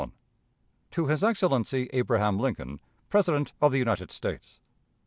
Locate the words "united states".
3.77-4.59